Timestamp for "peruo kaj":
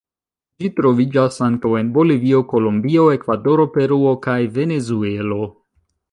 3.75-4.39